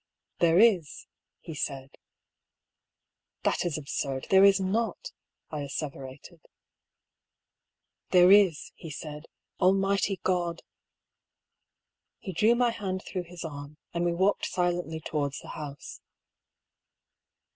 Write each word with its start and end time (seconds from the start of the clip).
"There 0.39 0.57
is," 0.57 1.05
he 1.41 1.53
said." 1.53 1.91
That 3.43 3.63
is 3.65 3.77
absurd; 3.77 4.25
there 4.31 4.43
is 4.43 4.59
wo^," 4.59 4.95
I 5.51 5.59
asseverated* 5.61 6.39
«There 8.09 8.31
is," 8.31 8.71
he 8.73 8.89
said,—" 8.89 9.27
Almighty 9.59 10.19
God!" 10.23 10.63
He 12.17 12.33
drew 12.33 12.55
my 12.55 12.71
hand 12.71 13.03
through 13.05 13.25
his 13.25 13.43
arm, 13.45 13.77
and 13.93 14.03
we 14.03 14.11
walked 14.15 14.47
silently 14.47 14.99
towards 14.99 15.37
the 15.39 15.49
house. 15.49 16.01